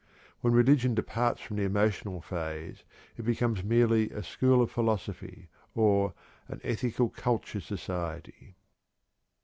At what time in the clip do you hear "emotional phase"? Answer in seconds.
1.63-2.83